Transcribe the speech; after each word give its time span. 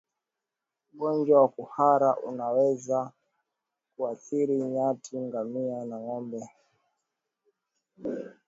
Ugonjwa 0.93 1.41
wa 1.41 1.49
kuhara 1.49 2.17
unaweza 2.17 3.11
kuathiri 3.97 4.57
nyati 4.57 5.17
ngamia 5.19 5.85
na 5.85 5.99
ngombe 5.99 6.47